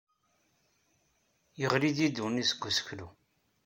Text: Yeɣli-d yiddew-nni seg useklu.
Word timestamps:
Yeɣli-d 1.59 1.97
yiddew-nni 2.01 2.43
seg 2.49 2.63
useklu. 2.69 3.07